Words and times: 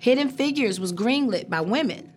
Hidden 0.00 0.30
Figures 0.30 0.80
was 0.80 0.94
greenlit 0.94 1.50
by 1.50 1.60
women. 1.60 2.10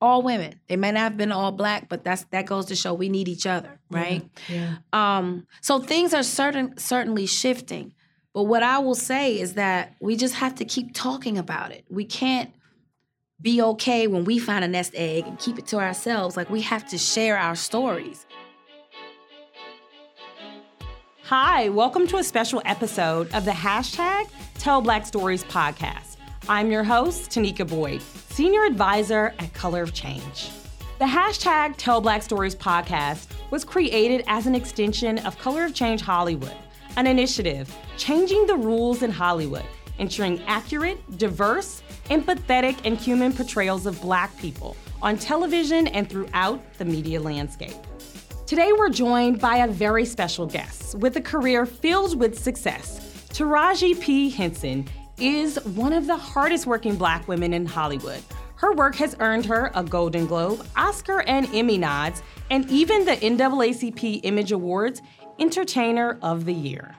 All 0.00 0.22
women. 0.22 0.58
They 0.68 0.76
may 0.76 0.90
not 0.90 1.00
have 1.00 1.16
been 1.18 1.32
all 1.32 1.52
black, 1.52 1.90
but 1.90 2.02
that's 2.02 2.24
that 2.30 2.46
goes 2.46 2.66
to 2.66 2.74
show 2.74 2.94
we 2.94 3.10
need 3.10 3.28
each 3.28 3.46
other, 3.46 3.78
right? 3.90 4.24
Yeah. 4.48 4.76
Um, 4.92 5.46
so 5.60 5.78
things 5.80 6.14
are 6.14 6.22
certain 6.22 6.78
certainly 6.78 7.26
shifting. 7.26 7.92
But 8.32 8.44
what 8.44 8.62
I 8.62 8.78
will 8.78 8.94
say 8.94 9.38
is 9.38 9.54
that 9.54 9.96
we 10.00 10.16
just 10.16 10.34
have 10.36 10.54
to 10.56 10.64
keep 10.64 10.94
talking 10.94 11.36
about 11.36 11.72
it. 11.72 11.84
We 11.90 12.06
can't 12.06 12.50
be 13.40 13.60
okay 13.60 14.06
when 14.06 14.24
we 14.24 14.38
find 14.38 14.64
a 14.64 14.68
nest 14.68 14.92
egg 14.94 15.26
and 15.26 15.38
keep 15.38 15.58
it 15.58 15.66
to 15.68 15.78
ourselves. 15.78 16.38
Like 16.38 16.48
we 16.48 16.62
have 16.62 16.86
to 16.88 16.98
share 16.98 17.36
our 17.36 17.54
stories. 17.54 18.26
Hi, 21.24 21.68
welcome 21.68 22.06
to 22.08 22.16
a 22.16 22.24
special 22.24 22.62
episode 22.64 23.32
of 23.34 23.44
the 23.44 23.50
hashtag 23.50 24.28
Tell 24.58 24.80
Black 24.80 25.06
Stories 25.06 25.44
podcast. 25.44 26.13
I'm 26.46 26.70
your 26.70 26.84
host, 26.84 27.30
Tanika 27.30 27.66
Boyd, 27.66 28.02
Senior 28.28 28.64
Advisor 28.64 29.32
at 29.38 29.54
Color 29.54 29.82
of 29.82 29.94
Change. 29.94 30.50
The 30.98 31.06
hashtag 31.06 31.74
Tell 31.78 32.02
Black 32.02 32.22
Stories 32.22 32.54
podcast 32.54 33.28
was 33.50 33.64
created 33.64 34.22
as 34.26 34.46
an 34.46 34.54
extension 34.54 35.18
of 35.20 35.38
Color 35.38 35.64
of 35.64 35.74
Change 35.74 36.02
Hollywood, 36.02 36.54
an 36.98 37.06
initiative 37.06 37.74
changing 37.96 38.46
the 38.46 38.56
rules 38.56 39.02
in 39.02 39.10
Hollywood, 39.10 39.64
ensuring 39.98 40.42
accurate, 40.42 40.98
diverse, 41.16 41.82
empathetic, 42.10 42.78
and 42.84 42.98
human 42.98 43.32
portrayals 43.32 43.86
of 43.86 43.98
Black 44.02 44.36
people 44.36 44.76
on 45.00 45.16
television 45.16 45.86
and 45.88 46.10
throughout 46.10 46.60
the 46.74 46.84
media 46.84 47.22
landscape. 47.22 47.76
Today, 48.46 48.70
we're 48.76 48.90
joined 48.90 49.40
by 49.40 49.56
a 49.56 49.66
very 49.66 50.04
special 50.04 50.44
guest 50.44 50.94
with 50.96 51.16
a 51.16 51.22
career 51.22 51.64
filled 51.64 52.20
with 52.20 52.38
success. 52.38 53.00
Taraji 53.30 53.98
P. 53.98 54.28
Henson 54.28 54.86
is 55.18 55.62
one 55.64 55.92
of 55.92 56.06
the 56.06 56.16
hardest 56.16 56.66
working 56.66 56.96
Black 56.96 57.26
women 57.28 57.52
in 57.52 57.66
Hollywood. 57.66 58.22
Her 58.56 58.72
work 58.72 58.94
has 58.96 59.16
earned 59.20 59.46
her 59.46 59.70
a 59.74 59.82
Golden 59.84 60.26
Globe, 60.26 60.66
Oscar, 60.76 61.22
and 61.22 61.48
Emmy 61.54 61.78
nods, 61.78 62.22
and 62.50 62.68
even 62.70 63.04
the 63.04 63.16
NAACP 63.16 64.20
Image 64.22 64.52
Awards 64.52 65.02
Entertainer 65.38 66.18
of 66.22 66.44
the 66.44 66.54
Year. 66.54 66.94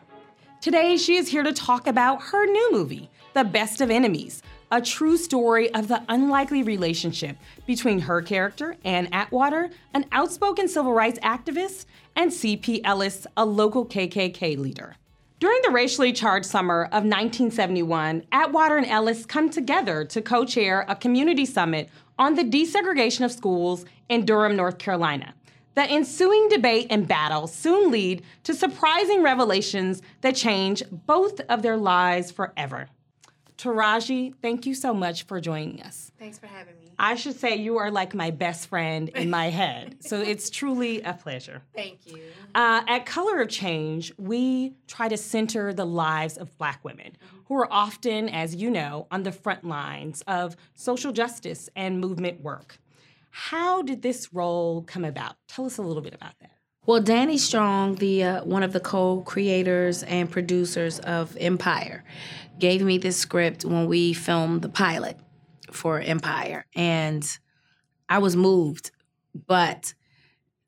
Today, 0.61 0.97
she 0.97 1.15
is 1.15 1.27
here 1.27 1.43
to 1.43 1.53
talk 1.53 1.87
about 1.87 2.21
her 2.21 2.45
new 2.45 2.71
movie, 2.71 3.09
The 3.33 3.43
Best 3.43 3.81
of 3.81 3.91
Enemies, 3.91 4.41
a 4.71 4.81
true 4.81 5.17
story 5.17 5.73
of 5.73 5.87
the 5.87 6.03
unlikely 6.09 6.63
relationship 6.63 7.37
between 7.65 7.99
her 7.99 8.21
character, 8.21 8.75
Ann 8.83 9.07
Atwater, 9.11 9.69
an 9.93 10.05
outspoken 10.11 10.67
civil 10.67 10.93
rights 10.93 11.19
activist, 11.19 11.85
and 12.15 12.33
C.P. 12.33 12.83
Ellis, 12.83 13.27
a 13.37 13.45
local 13.45 13.85
KKK 13.85 14.57
leader. 14.57 14.95
During 15.37 15.59
the 15.63 15.71
racially 15.71 16.13
charged 16.13 16.45
summer 16.45 16.85
of 16.85 17.03
1971, 17.03 18.23
Atwater 18.31 18.77
and 18.77 18.85
Ellis 18.85 19.25
come 19.25 19.49
together 19.49 20.05
to 20.05 20.21
co 20.21 20.45
chair 20.45 20.85
a 20.87 20.95
community 20.95 21.45
summit 21.45 21.89
on 22.17 22.35
the 22.35 22.43
desegregation 22.43 23.25
of 23.25 23.33
schools 23.33 23.83
in 24.07 24.25
Durham, 24.25 24.55
North 24.55 24.77
Carolina. 24.77 25.33
The 25.73 25.83
ensuing 25.83 26.47
debate 26.47 26.87
and 26.89 27.05
battle 27.05 27.47
soon 27.47 27.91
lead 27.91 28.23
to 28.43 28.53
surprising 28.53 29.23
revelations 29.23 30.01
that 30.21 30.37
change 30.37 30.83
both 30.89 31.41
of 31.49 31.61
their 31.61 31.75
lives 31.75 32.31
forever. 32.31 32.87
Taraji, 33.57 34.33
thank 34.41 34.65
you 34.65 34.73
so 34.73 34.93
much 34.93 35.23
for 35.23 35.41
joining 35.41 35.81
us. 35.81 36.13
Thanks 36.17 36.39
for 36.39 36.47
having 36.47 36.75
me. 36.79 36.84
I 36.97 37.15
should 37.15 37.39
say 37.39 37.55
you 37.55 37.77
are 37.77 37.91
like 37.91 38.13
my 38.13 38.31
best 38.31 38.67
friend 38.67 39.09
in 39.09 39.29
my 39.29 39.49
head. 39.49 39.97
So 40.05 40.21
it's 40.21 40.51
truly 40.51 41.01
a 41.01 41.13
pleasure. 41.13 41.63
Thank 41.73 42.05
you. 42.05 42.21
Uh, 42.53 42.83
at 42.87 43.05
Color 43.07 43.41
of 43.41 43.49
Change, 43.49 44.13
we 44.17 44.75
try 44.87 45.07
to 45.07 45.17
center 45.17 45.73
the 45.73 45.85
lives 45.85 46.37
of 46.37 46.55
Black 46.59 46.83
women 46.83 47.17
who 47.45 47.55
are 47.57 47.71
often, 47.71 48.29
as 48.29 48.55
you 48.55 48.69
know, 48.69 49.07
on 49.09 49.23
the 49.23 49.31
front 49.31 49.63
lines 49.63 50.21
of 50.27 50.55
social 50.75 51.11
justice 51.11 51.69
and 51.75 51.99
movement 51.99 52.41
work. 52.41 52.77
How 53.31 53.81
did 53.81 54.03
this 54.03 54.31
role 54.31 54.83
come 54.83 55.03
about? 55.03 55.35
Tell 55.47 55.65
us 55.65 55.77
a 55.77 55.81
little 55.81 56.03
bit 56.03 56.13
about 56.13 56.37
that. 56.39 56.51
Well, 56.85 57.01
Danny 57.01 57.39
Strong, 57.39 57.95
the 57.95 58.23
uh, 58.23 58.45
one 58.45 58.61
of 58.61 58.71
the 58.71 58.79
co-creators 58.79 60.03
and 60.03 60.29
producers 60.29 60.99
of 60.99 61.35
Empire, 61.39 62.03
gave 62.59 62.83
me 62.83 62.99
this 62.99 63.17
script 63.17 63.65
when 63.65 63.87
we 63.87 64.13
filmed 64.13 64.61
the 64.61 64.69
pilot 64.69 65.17
for 65.75 65.99
Empire, 65.99 66.65
and 66.75 67.25
I 68.09 68.19
was 68.19 68.35
moved, 68.35 68.91
but 69.47 69.93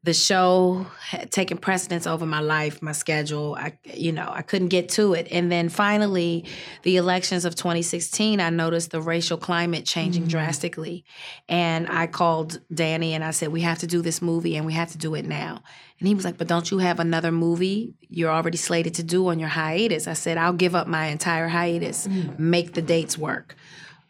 the 0.04 0.14
show 0.14 0.86
had 1.02 1.32
taken 1.32 1.58
precedence 1.58 2.08
over 2.08 2.26
my 2.26 2.40
life, 2.40 2.82
my 2.82 2.94
schedule. 2.94 3.56
I, 3.60 3.78
you 3.84 4.14
know, 4.14 4.30
I 4.32 4.42
couldn't 4.42 4.70
get 4.70 4.88
to 4.90 5.14
it, 5.14 5.28
and 5.32 5.52
then 5.52 5.70
finally, 5.70 6.46
the 6.84 6.98
elections 6.98 7.46
of 7.46 7.56
2016, 7.56 8.40
I 8.40 8.50
noticed 8.50 8.92
the 8.92 9.02
racial 9.02 9.38
climate 9.38 9.86
changing 9.86 10.24
mm-hmm. 10.24 10.30
drastically, 10.30 11.04
and 11.50 11.88
I 11.90 12.08
called 12.08 12.62
Danny 12.74 13.14
and 13.14 13.24
I 13.24 13.32
said, 13.32 13.50
"We 13.50 13.62
have 13.62 13.80
to 13.80 13.88
do 13.88 14.02
this 14.02 14.22
movie, 14.22 14.56
and 14.56 14.66
we 14.66 14.74
have 14.74 14.92
to 14.92 14.98
do 14.98 15.16
it 15.16 15.26
now." 15.26 15.62
And 16.00 16.08
he 16.08 16.14
was 16.14 16.26
like, 16.26 16.38
But 16.38 16.48
don't 16.48 16.70
you 16.70 16.78
have 16.78 17.00
another 17.00 17.32
movie 17.32 17.96
you're 18.02 18.32
already 18.32 18.58
slated 18.58 18.96
to 18.96 19.04
do 19.04 19.28
on 19.28 19.40
your 19.40 19.50
hiatus? 19.50 20.08
I 20.08 20.14
said, 20.14 20.38
I'll 20.38 20.54
give 20.54 20.76
up 20.76 20.88
my 20.88 21.08
entire 21.08 21.48
hiatus, 21.48 22.08
mm. 22.08 22.38
make 22.38 22.74
the 22.74 22.82
dates 22.82 23.18
work. 23.18 23.56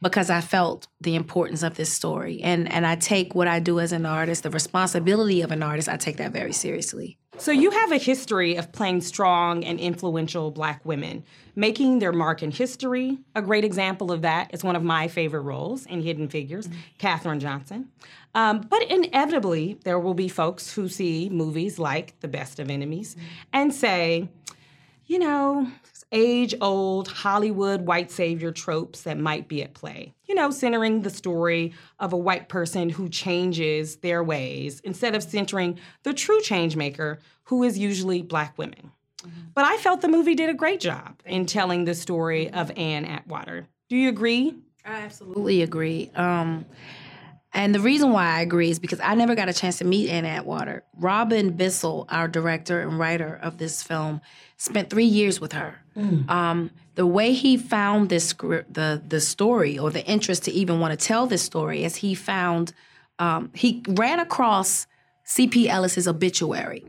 Because 0.02 0.30
I 0.30 0.42
felt 0.42 0.88
the 1.02 1.16
importance 1.16 1.64
of 1.64 1.76
this 1.76 1.92
story. 1.92 2.42
And 2.42 2.72
and 2.72 2.86
I 2.86 2.96
take 2.96 3.34
what 3.34 3.48
I 3.48 3.60
do 3.60 3.80
as 3.80 3.92
an 3.92 4.06
artist, 4.06 4.44
the 4.44 4.52
responsibility 4.52 5.42
of 5.42 5.52
an 5.52 5.64
artist, 5.64 5.90
I 5.90 5.98
take 5.98 6.18
that 6.18 6.32
very 6.32 6.54
seriously. 6.54 7.18
So 7.40 7.52
you 7.52 7.70
have 7.70 7.92
a 7.92 7.98
history 7.98 8.56
of 8.56 8.72
playing 8.72 9.02
strong 9.02 9.64
and 9.64 9.80
influential 9.80 10.50
black 10.50 10.84
women, 10.84 11.24
making 11.56 12.00
their 12.00 12.12
mark 12.12 12.42
in 12.42 12.50
history. 12.50 13.20
A 13.36 13.44
great 13.44 13.64
example 13.64 14.12
of 14.12 14.24
that 14.24 14.54
is 14.54 14.64
one 14.64 14.76
of 14.76 14.84
my 14.84 15.08
favorite 15.08 15.42
roles 15.42 15.86
in 15.86 16.02
Hidden 16.02 16.30
Figures, 16.30 16.68
mm-hmm. 16.68 16.80
Katherine 16.98 17.40
Johnson. 17.40 17.90
Um, 18.34 18.62
but 18.62 18.82
inevitably, 18.90 19.78
there 19.84 20.00
will 20.00 20.16
be 20.16 20.28
folks 20.28 20.74
who 20.74 20.90
see 20.90 21.30
movies 21.30 21.78
like 21.78 22.20
The 22.22 22.28
Best 22.28 22.60
of 22.60 22.72
Enemies 22.72 23.14
mm-hmm. 23.14 23.26
and 23.54 23.74
say, 23.74 24.30
you 25.06 25.20
know, 25.20 25.72
age 26.12 26.56
old 26.62 27.08
Hollywood 27.08 27.82
white 27.82 28.12
savior 28.12 28.52
tropes 28.52 29.02
that 29.02 29.18
might 29.18 29.48
be 29.48 29.64
at 29.64 29.74
play. 29.74 30.14
You 30.26 30.36
know, 30.36 30.52
centering 30.52 31.02
the 31.02 31.10
story 31.10 31.74
of 32.00 32.14
a 32.14 32.18
white 32.18 32.50
person 32.50 32.90
who 32.90 33.10
changes 33.10 33.98
their 33.98 34.24
ways 34.24 34.80
instead 34.82 35.16
of 35.16 35.24
centering 35.24 35.80
the 36.04 36.14
true 36.14 36.42
change 36.42 36.76
maker, 36.76 37.20
who 37.44 37.64
is 37.64 37.78
usually 37.78 38.22
black 38.22 38.58
women. 38.58 38.92
Mm-hmm. 39.24 39.48
But 39.54 39.66
I 39.66 39.78
felt 39.78 40.02
the 40.02 40.08
movie 40.08 40.36
did 40.36 40.50
a 40.50 40.54
great 40.54 40.80
job 40.80 41.22
in 41.26 41.46
telling 41.46 41.86
the 41.86 41.96
story 41.96 42.50
of 42.52 42.72
Ann 42.78 43.06
Atwater. 43.06 43.68
Do 43.90 43.96
you 43.96 44.10
agree? 44.10 44.56
I 44.86 45.02
absolutely 45.02 45.62
agree. 45.62 46.12
Um, 46.16 46.66
and 47.54 47.74
the 47.74 47.80
reason 47.80 48.12
why 48.12 48.26
I 48.26 48.42
agree 48.42 48.70
is 48.70 48.80
because 48.80 49.00
I 49.00 49.16
never 49.16 49.34
got 49.34 49.50
a 49.50 49.54
chance 49.54 49.78
to 49.80 49.86
meet 49.86 50.10
Ann 50.10 50.26
Atwater. 50.26 50.84
Robin 50.98 51.52
Bissell, 51.52 52.06
our 52.10 52.28
director 52.28 52.82
and 52.82 53.00
writer 53.00 53.40
of 53.42 53.58
this 53.58 53.82
film, 53.82 54.22
spent 54.58 54.90
three 54.90 55.06
years 55.06 55.40
with 55.40 55.54
her. 55.54 55.80
Mm. 55.96 56.30
Um, 56.30 56.72
the 56.96 57.06
way 57.06 57.34
he 57.34 57.58
found 57.58 58.10
this 58.10 58.34
the 58.34 59.02
the 59.08 59.22
story 59.22 59.78
or 59.78 59.92
the 59.92 60.06
interest 60.06 60.44
to 60.44 60.52
even 60.52 60.80
want 60.80 61.00
to 61.00 61.06
tell 61.06 61.28
this 61.28 61.44
story 61.44 61.84
is 61.84 61.98
he 61.98 62.16
found 62.16 62.74
um, 63.20 63.52
he 63.54 63.84
ran 63.88 64.20
across 64.20 64.88
C.P. 65.24 65.70
Ellis's 65.70 66.08
obituary. 66.08 66.86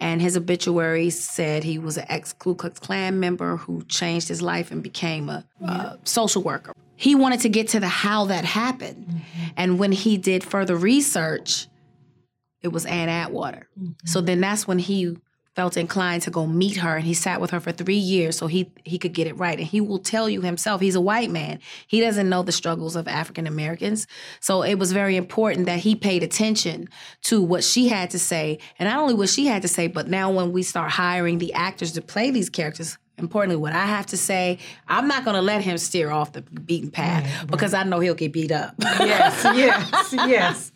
And 0.00 0.22
his 0.22 0.36
obituary 0.36 1.10
said 1.10 1.62
he 1.62 1.78
was 1.78 1.98
an 1.98 2.06
ex 2.08 2.32
Ku 2.32 2.54
Klux 2.54 2.80
Klan 2.80 3.20
member 3.20 3.58
who 3.58 3.84
changed 3.84 4.28
his 4.28 4.40
life 4.40 4.70
and 4.70 4.82
became 4.82 5.28
a, 5.28 5.44
a 5.62 5.98
social 6.04 6.42
worker. 6.42 6.72
He 6.96 7.14
wanted 7.14 7.40
to 7.40 7.48
get 7.48 7.68
to 7.68 7.80
the 7.80 7.88
how 7.88 8.24
that 8.26 8.44
happened. 8.44 9.06
Mm-hmm. 9.06 9.46
And 9.56 9.78
when 9.78 9.92
he 9.92 10.16
did 10.16 10.42
further 10.42 10.76
research, 10.76 11.68
it 12.62 12.68
was 12.68 12.86
Ann 12.86 13.08
Atwater. 13.08 13.68
Mm-hmm. 13.78 14.06
So 14.06 14.20
then 14.20 14.40
that's 14.40 14.66
when 14.66 14.78
he 14.78 15.16
felt 15.56 15.76
inclined 15.76 16.22
to 16.22 16.30
go 16.30 16.46
meet 16.46 16.76
her 16.76 16.96
and 16.96 17.04
he 17.04 17.14
sat 17.14 17.40
with 17.40 17.50
her 17.50 17.60
for 17.60 17.72
three 17.72 17.96
years 17.96 18.36
so 18.36 18.46
he 18.46 18.72
he 18.84 18.98
could 18.98 19.12
get 19.12 19.26
it 19.26 19.36
right. 19.36 19.58
And 19.58 19.66
he 19.66 19.80
will 19.80 19.98
tell 19.98 20.28
you 20.28 20.42
himself 20.42 20.80
he's 20.80 20.94
a 20.94 21.00
white 21.00 21.30
man. 21.30 21.58
He 21.86 22.00
doesn't 22.00 22.28
know 22.28 22.42
the 22.42 22.52
struggles 22.52 22.96
of 22.96 23.08
african 23.08 23.46
americans. 23.46 24.06
So 24.40 24.62
it 24.62 24.76
was 24.76 24.92
very 24.92 25.16
important 25.16 25.66
that 25.66 25.80
he 25.80 25.94
paid 25.94 26.22
attention 26.22 26.88
to 27.22 27.42
what 27.42 27.64
she 27.64 27.88
had 27.88 28.10
to 28.10 28.18
say 28.18 28.58
and 28.78 28.88
not 28.88 28.98
only 28.98 29.14
what 29.14 29.28
she 29.28 29.46
had 29.46 29.62
to 29.62 29.68
say 29.68 29.88
but 29.88 30.08
now 30.08 30.30
when 30.30 30.52
we 30.52 30.62
start 30.62 30.90
hiring 30.90 31.38
the 31.38 31.52
actors 31.52 31.92
to 31.92 32.02
play 32.02 32.30
these 32.30 32.48
characters 32.48 32.98
importantly 33.18 33.56
what 33.56 33.72
i 33.72 33.84
have 33.84 34.06
to 34.06 34.16
say 34.16 34.58
i'm 34.88 35.06
not 35.06 35.24
going 35.24 35.34
to 35.34 35.42
let 35.42 35.62
him 35.62 35.76
steer 35.76 36.10
off 36.10 36.32
the 36.32 36.42
beaten 36.42 36.90
path 36.90 37.24
right, 37.24 37.50
because 37.50 37.74
i 37.74 37.82
know 37.82 38.00
he'll 38.00 38.14
get 38.14 38.32
beat 38.32 38.52
up. 38.52 38.74
Yes 38.78 39.44
yes 39.44 40.12
yes 40.12 40.72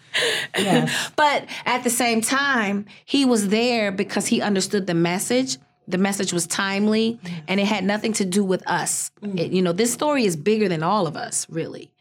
yes. 0.56 1.12
but 1.16 1.46
at 1.64 1.84
the 1.84 1.90
same 1.90 2.20
time, 2.20 2.86
he 3.04 3.24
was 3.24 3.48
there 3.48 3.92
because 3.92 4.26
he 4.26 4.40
understood 4.40 4.86
the 4.86 4.94
message. 4.94 5.58
The 5.86 5.98
message 5.98 6.32
was 6.32 6.46
timely 6.46 7.20
and 7.46 7.60
it 7.60 7.66
had 7.66 7.84
nothing 7.84 8.14
to 8.14 8.24
do 8.24 8.42
with 8.42 8.66
us. 8.68 9.10
Mm. 9.22 9.38
It, 9.38 9.52
you 9.52 9.60
know, 9.60 9.72
this 9.72 9.92
story 9.92 10.24
is 10.24 10.36
bigger 10.36 10.68
than 10.68 10.82
all 10.82 11.06
of 11.06 11.16
us, 11.16 11.46
really. 11.50 11.92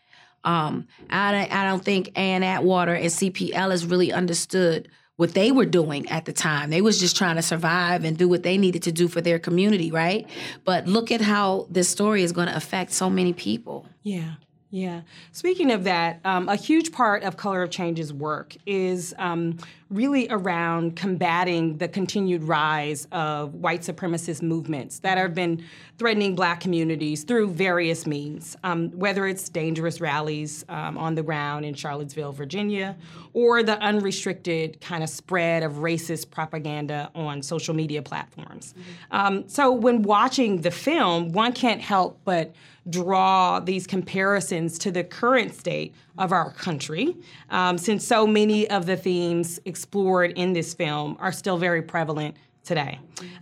Um, 0.46 0.88
I, 1.10 1.48
I 1.50 1.66
don't 1.66 1.84
think 1.84 2.12
Ann 2.18 2.44
Atwater 2.44 2.94
and 2.94 3.12
C.P. 3.12 3.54
Ellis 3.54 3.84
really 3.86 4.12
understood 4.12 4.90
what 5.16 5.34
they 5.34 5.52
were 5.52 5.66
doing 5.66 6.10
at 6.10 6.26
the 6.26 6.34
time. 6.34 6.70
They 6.70 6.82
was 6.82 7.00
just 7.00 7.16
trying 7.16 7.36
to 7.36 7.42
survive 7.42 8.04
and 8.04 8.18
do 8.18 8.28
what 8.28 8.44
they 8.44 8.58
needed 8.58 8.84
to 8.84 8.92
do 8.92 9.08
for 9.08 9.22
their 9.22 9.40
community, 9.40 9.92
right? 9.92 10.28
But 10.66 10.88
look 10.88 11.12
at 11.12 11.22
how 11.22 11.68
this 11.70 11.88
story 11.88 12.24
is 12.24 12.32
going 12.32 12.48
to 12.48 12.56
affect 12.56 12.92
so 12.92 13.10
many 13.10 13.34
people. 13.34 13.88
Yeah. 14.02 14.34
Yeah. 14.74 15.02
Speaking 15.34 15.70
of 15.70 15.84
that, 15.84 16.20
um, 16.26 16.50
a 16.50 16.56
huge 16.56 16.92
part 16.92 17.22
of 17.22 17.38
Color 17.38 17.62
of 17.62 17.70
Change's 17.70 18.12
work 18.12 18.58
is 18.66 19.14
um, 19.20 19.60
really 19.94 20.28
around 20.30 20.96
combating 20.96 21.78
the 21.78 21.88
continued 21.88 22.44
rise 22.44 23.08
of 23.12 23.54
white 23.54 23.82
supremacist 23.82 24.42
movements 24.42 25.00
that 25.00 25.18
have 25.18 25.36
been 25.36 25.64
threatening 25.98 26.34
black 26.36 26.60
communities 26.60 27.24
through 27.24 27.48
various 27.48 28.08
means, 28.08 28.58
um, 28.64 28.90
whether 28.92 29.28
it's 29.28 29.48
dangerous 29.50 30.02
rallies 30.02 30.66
um, 30.70 30.98
on 30.98 31.14
the 31.14 31.22
ground 31.22 31.64
in 31.64 31.74
Charlottesville, 31.74 32.32
Virginia, 32.32 32.98
or 33.34 33.62
the 33.62 33.80
unrestricted 33.80 34.82
kind 34.82 35.04
of 35.04 35.10
spread 35.10 35.62
of 35.62 35.74
racist 35.74 36.32
propaganda 36.32 37.12
on 37.14 37.44
social 37.44 37.76
media 37.76 38.02
platforms. 38.02 38.74
Mm-hmm. 39.12 39.48
so 39.48 39.72
when 39.72 40.02
watching 40.02 40.62
the 40.62 40.72
film, 40.72 41.32
one 41.32 41.54
can't 41.54 41.82
help 41.82 42.20
but 42.26 42.54
draw 42.90 43.60
these 43.60 43.88
comparisons 43.88 44.78
to 44.78 44.92
the 44.92 45.04
current 45.04 45.54
state 45.54 45.94
of 46.18 46.32
our 46.32 46.52
country, 46.52 47.16
um, 47.50 47.78
since 47.78 48.06
so 48.06 48.28
many 48.28 48.70
of 48.70 48.86
the 48.86 48.98
themes 48.98 49.60
explored 49.84 50.32
in 50.38 50.54
this 50.54 50.74
film 50.74 51.18
are 51.20 51.34
still 51.34 51.58
very 51.58 51.82
prevalent 51.82 52.38
today. 52.64 52.98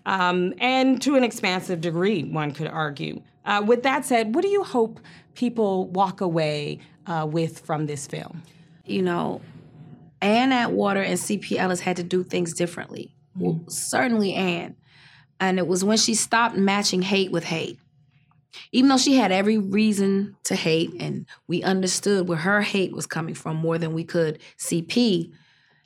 Um, 0.07 0.55
and 0.59 0.99
to 1.03 1.15
an 1.15 1.23
expansive 1.23 1.81
degree, 1.81 2.23
one 2.23 2.51
could 2.51 2.67
argue. 2.67 3.21
Uh, 3.45 3.63
with 3.63 3.83
that 3.83 4.05
said, 4.05 4.33
what 4.33 4.41
do 4.41 4.47
you 4.47 4.63
hope 4.63 4.99
people 5.35 5.87
walk 5.89 6.19
away 6.19 6.79
uh, 7.05 7.27
with 7.29 7.59
from 7.59 7.85
this 7.85 8.07
film? 8.07 8.41
You 8.85 9.03
know, 9.03 9.41
Ann 10.19 10.51
Atwater 10.51 11.03
and 11.03 11.19
C.P. 11.19 11.59
Ellis 11.59 11.79
had 11.79 11.97
to 11.97 12.03
do 12.03 12.23
things 12.23 12.53
differently. 12.55 13.13
Mm-hmm. 13.37 13.45
Well, 13.45 13.61
certainly 13.67 14.33
Ann. 14.33 14.75
And 15.39 15.59
it 15.59 15.67
was 15.67 15.83
when 15.83 15.97
she 15.97 16.15
stopped 16.15 16.55
matching 16.55 17.03
hate 17.03 17.31
with 17.31 17.43
hate 17.43 17.77
even 18.71 18.89
though 18.89 18.97
she 18.97 19.15
had 19.15 19.31
every 19.31 19.57
reason 19.57 20.35
to 20.43 20.55
hate 20.55 20.93
and 20.99 21.25
we 21.47 21.63
understood 21.63 22.27
where 22.27 22.37
her 22.37 22.61
hate 22.61 22.93
was 22.93 23.05
coming 23.05 23.33
from 23.33 23.55
more 23.55 23.77
than 23.77 23.93
we 23.93 24.03
could 24.03 24.39
CP, 24.57 25.31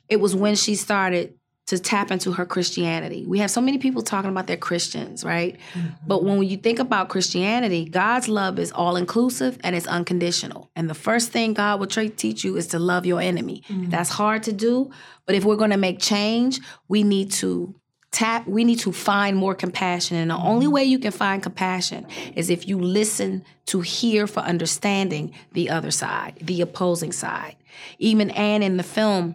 it 0.08 0.20
was 0.20 0.34
when 0.34 0.54
she 0.54 0.74
started 0.74 1.34
to 1.66 1.80
tap 1.80 2.12
into 2.12 2.32
her 2.32 2.46
Christianity. 2.46 3.24
We 3.26 3.40
have 3.40 3.50
so 3.50 3.60
many 3.60 3.78
people 3.78 4.02
talking 4.02 4.30
about 4.30 4.46
they're 4.46 4.56
Christians, 4.56 5.24
right? 5.24 5.58
Mm-hmm. 5.74 5.88
But 6.06 6.22
when 6.22 6.42
you 6.44 6.56
think 6.56 6.78
about 6.78 7.08
Christianity, 7.08 7.86
God's 7.86 8.28
love 8.28 8.60
is 8.60 8.70
all 8.70 8.94
inclusive 8.94 9.58
and 9.64 9.74
it's 9.74 9.86
unconditional. 9.88 10.70
And 10.76 10.88
the 10.88 10.94
first 10.94 11.32
thing 11.32 11.54
God 11.54 11.80
will 11.80 11.88
tra- 11.88 12.08
teach 12.08 12.44
you 12.44 12.56
is 12.56 12.68
to 12.68 12.78
love 12.78 13.04
your 13.04 13.20
enemy. 13.20 13.64
Mm-hmm. 13.68 13.90
That's 13.90 14.10
hard 14.10 14.44
to 14.44 14.52
do, 14.52 14.92
but 15.26 15.34
if 15.34 15.44
we're 15.44 15.56
going 15.56 15.70
to 15.70 15.76
make 15.76 15.98
change, 15.98 16.60
we 16.86 17.02
need 17.02 17.32
to 17.32 17.74
tap 18.12 18.46
we 18.46 18.64
need 18.64 18.78
to 18.78 18.92
find 18.92 19.36
more 19.36 19.54
compassion 19.54 20.16
and 20.16 20.30
the 20.30 20.36
only 20.36 20.66
way 20.66 20.82
you 20.82 20.98
can 20.98 21.10
find 21.10 21.42
compassion 21.42 22.06
is 22.34 22.48
if 22.48 22.66
you 22.66 22.78
listen 22.78 23.44
to 23.66 23.80
hear 23.80 24.26
for 24.26 24.40
understanding 24.40 25.34
the 25.52 25.68
other 25.68 25.90
side 25.90 26.32
the 26.40 26.62
opposing 26.62 27.12
side 27.12 27.56
even 27.98 28.30
ann 28.30 28.62
in 28.62 28.76
the 28.78 28.82
film 28.82 29.34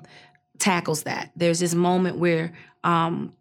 tackles 0.62 1.04
that. 1.04 1.32
There's 1.36 1.60
this 1.60 1.74
moment 1.74 2.18
where 2.18 2.54
um, 2.84 3.34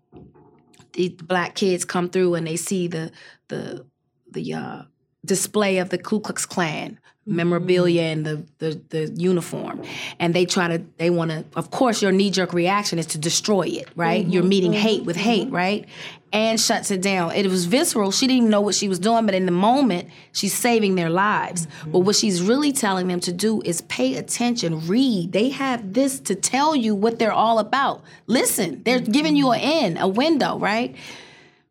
the 0.95 1.11
black 1.23 1.55
kids 1.55 1.85
come 1.85 2.09
through 2.09 2.35
and 2.35 2.47
they 2.47 2.57
see 2.57 2.89
the 2.89 3.13
the 3.49 3.87
the 4.31 4.55
uh, 4.55 4.83
display 5.25 5.79
of 5.79 5.91
the 5.91 5.99
Ku 5.99 6.21
Klux 6.21 6.47
Klan 6.47 6.99
memorabilia 7.31 8.03
and 8.03 8.27
the, 8.27 8.45
the, 8.59 8.81
the 8.89 9.13
uniform. 9.17 9.83
And 10.19 10.35
they 10.35 10.45
try 10.45 10.69
to 10.69 10.85
they 10.99 11.11
want 11.11 11.31
to 11.31 11.45
of 11.55 11.71
course 11.71 12.03
your 12.03 12.13
knee-jerk 12.13 12.53
reaction 12.53 12.99
is 12.99 13.07
to 13.07 13.19
destroy 13.19 13.63
it 13.63 13.89
right? 13.95 14.23
Mm-hmm. 14.23 14.33
you're 14.33 14.43
meeting 14.43 14.73
mm-hmm. 14.73 14.81
hate 14.81 15.05
with 15.05 15.17
hate 15.17 15.47
mm-hmm. 15.47 15.57
right? 15.57 15.89
And 16.33 16.61
shuts 16.61 16.93
it 16.93 17.03
down. 17.03 17.33
It 17.33 17.47
was 17.49 17.65
visceral. 17.65 18.13
She 18.13 18.29
didn't 18.29 18.37
even 18.39 18.51
know 18.51 18.61
what 18.61 18.75
she 18.75 18.89
was 18.89 18.99
doing 18.99 19.27
but 19.27 19.35
in 19.35 19.47
the 19.47 19.53
moment 19.53 20.09
she's 20.33 20.55
saving 20.55 20.97
their 20.97 21.11
lives. 21.11 21.67
Mm-hmm. 21.67 21.93
but 21.93 21.99
what 22.01 22.17
she's 22.17 22.43
really 22.43 22.73
telling 22.73 23.09
them 23.09 23.21
to 23.21 23.33
do 23.33 23.63
is 23.65 23.81
pay 23.83 24.17
attention. 24.17 24.87
Read. 24.87 25.33
They 25.33 25.51
have 25.51 25.93
this 25.93 26.21
to 26.21 26.35
tell 26.35 26.75
you 26.75 26.95
what 26.95 27.19
they're 27.19 27.33
all 27.33 27.59
about. 27.59 28.03
Listen. 28.27 28.83
They're 28.85 29.01
giving 29.01 29.37
you 29.37 29.53
an 29.53 29.61
in 29.61 29.97
a 29.97 30.09
window 30.09 30.59
right? 30.59 30.97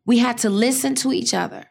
We 0.06 0.18
had 0.18 0.38
to 0.38 0.50
listen 0.50 0.94
to 0.96 1.12
each 1.12 1.34
other. 1.34 1.66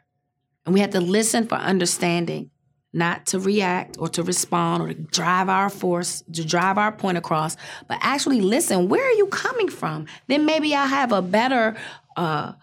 And 0.65 0.73
we 0.75 0.81
had 0.81 0.91
to 0.91 1.01
listen 1.01 1.47
for 1.47 1.55
understanding 1.55 2.51
not 2.93 3.27
to 3.27 3.39
react 3.39 3.97
or 3.99 4.09
to 4.09 4.23
respond 4.23 4.83
or 4.83 4.87
to 4.87 4.93
drive 4.95 5.49
our 5.49 5.69
force, 5.69 6.23
to 6.33 6.43
drive 6.43 6.77
our 6.77 6.91
point 6.91 7.17
across, 7.17 7.55
but 7.87 7.97
actually 8.01 8.41
listen, 8.41 8.89
where 8.89 9.05
are 9.05 9.13
you 9.13 9.27
coming 9.27 9.69
from? 9.69 10.07
Then 10.27 10.45
maybe 10.45 10.73
I 10.73 10.85
have 10.87 11.11
a 11.11 11.21
better, 11.21 11.75
uh, 12.17 12.53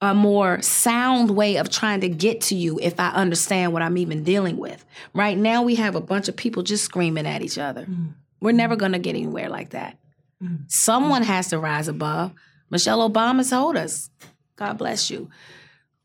a 0.00 0.14
more 0.14 0.60
sound 0.60 1.30
way 1.30 1.56
of 1.56 1.70
trying 1.70 2.00
to 2.00 2.08
get 2.08 2.40
to 2.42 2.54
you 2.54 2.78
if 2.82 2.98
I 2.98 3.10
understand 3.10 3.72
what 3.72 3.82
I'm 3.82 3.96
even 3.96 4.22
dealing 4.24 4.56
with. 4.56 4.84
Right 5.14 5.36
now, 5.36 5.62
we 5.62 5.76
have 5.76 5.94
a 5.94 6.00
bunch 6.00 6.28
of 6.28 6.36
people 6.36 6.62
just 6.62 6.84
screaming 6.84 7.26
at 7.26 7.42
each 7.42 7.58
other. 7.58 7.86
Mm. 7.86 8.14
We're 8.40 8.52
never 8.52 8.76
going 8.76 8.92
to 8.92 8.98
get 8.98 9.10
anywhere 9.10 9.48
like 9.48 9.70
that. 9.70 9.98
Mm. 10.42 10.70
Someone 10.70 11.22
has 11.22 11.48
to 11.48 11.58
rise 11.58 11.88
above. 11.88 12.32
Michelle 12.68 13.08
Obama 13.08 13.48
told 13.48 13.76
us, 13.76 14.10
God 14.56 14.76
bless 14.78 15.10
you. 15.10 15.30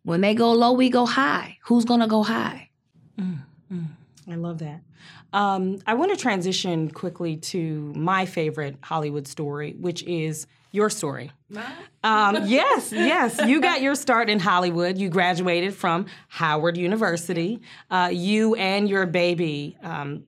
When 0.04 0.22
they 0.22 0.34
go 0.34 0.54
low, 0.54 0.72
we 0.72 0.90
go 0.90 1.06
high. 1.06 1.58
Who's 1.66 1.86
going 1.86 2.00
to 2.00 2.08
go 2.08 2.24
high? 2.24 2.70
Mm. 3.72 3.88
I 4.30 4.36
love 4.36 4.60
that. 4.60 4.82
Um, 5.34 5.80
I 5.88 5.96
want 5.96 6.12
to 6.12 6.18
transition 6.18 6.90
quickly 6.92 7.38
to 7.38 7.94
my 7.96 8.26
favorite 8.26 8.78
Hollywood 8.82 9.28
story, 9.28 9.76
which 9.80 10.04
is 10.04 10.46
your 10.72 10.90
story. 10.90 11.32
Um, 12.04 12.44
yes, 12.46 12.92
yes. 12.92 13.40
You 13.46 13.60
got 13.60 13.82
your 13.82 13.96
start 13.96 14.30
in 14.30 14.40
Hollywood. 14.40 14.98
You 14.98 15.10
graduated 15.10 15.74
from 15.74 16.06
Howard 16.28 16.78
University. 16.78 17.62
Uh, 17.90 18.10
you 18.12 18.56
and 18.56 18.88
your 18.88 19.06
baby 19.06 19.78
um, 19.82 20.26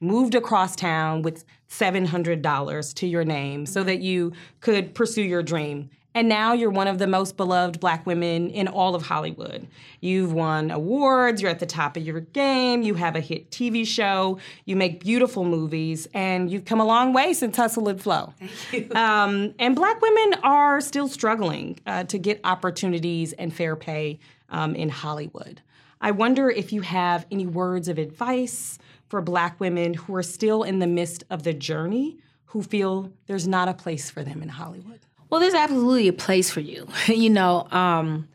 moved 0.00 0.34
across 0.34 0.74
town 0.74 1.22
with 1.22 1.44
$700 1.70 2.94
to 2.94 3.06
your 3.06 3.24
name 3.24 3.66
so 3.66 3.82
that 3.84 4.00
you 4.00 4.32
could 4.60 4.94
pursue 4.94 5.22
your 5.22 5.42
dream 5.42 5.90
and 6.14 6.28
now 6.28 6.52
you're 6.52 6.70
one 6.70 6.86
of 6.86 6.98
the 6.98 7.06
most 7.06 7.36
beloved 7.36 7.80
black 7.80 8.06
women 8.06 8.48
in 8.50 8.68
all 8.68 8.94
of 8.94 9.02
Hollywood. 9.02 9.66
You've 10.00 10.32
won 10.32 10.70
awards, 10.70 11.42
you're 11.42 11.50
at 11.50 11.58
the 11.58 11.66
top 11.66 11.96
of 11.96 12.04
your 12.04 12.20
game, 12.20 12.82
you 12.82 12.94
have 12.94 13.16
a 13.16 13.20
hit 13.20 13.50
TV 13.50 13.86
show, 13.86 14.38
you 14.64 14.76
make 14.76 15.00
beautiful 15.00 15.44
movies, 15.44 16.06
and 16.14 16.50
you've 16.50 16.64
come 16.64 16.80
a 16.80 16.84
long 16.84 17.12
way 17.12 17.32
since 17.32 17.56
Hustle 17.56 17.88
and 17.88 18.00
Flow. 18.00 18.32
Thank 18.38 18.72
you. 18.72 18.90
Um, 19.04 19.54
and 19.58 19.74
black 19.76 20.00
women 20.00 20.34
are 20.42 20.80
still 20.80 21.08
struggling 21.08 21.78
uh, 21.86 22.04
to 22.04 22.18
get 22.18 22.40
opportunities 22.44 23.32
and 23.34 23.52
fair 23.52 23.76
pay 23.76 24.18
um, 24.50 24.74
in 24.74 24.88
Hollywood. 24.88 25.60
I 26.00 26.10
wonder 26.12 26.48
if 26.50 26.72
you 26.72 26.82
have 26.82 27.26
any 27.30 27.46
words 27.46 27.88
of 27.88 27.98
advice 27.98 28.78
for 29.08 29.20
black 29.20 29.58
women 29.60 29.94
who 29.94 30.14
are 30.14 30.22
still 30.22 30.62
in 30.62 30.78
the 30.78 30.86
midst 30.86 31.24
of 31.28 31.42
the 31.42 31.52
journey, 31.52 32.18
who 32.46 32.62
feel 32.62 33.12
there's 33.26 33.48
not 33.48 33.68
a 33.68 33.74
place 33.74 34.10
for 34.10 34.22
them 34.22 34.42
in 34.42 34.48
Hollywood. 34.48 35.00
Well, 35.30 35.40
there's 35.40 35.54
absolutely 35.54 36.08
a 36.08 36.12
place 36.12 36.50
for 36.50 36.60
you. 36.60 36.86
you 37.06 37.30
know, 37.30 37.66
um, 37.70 38.28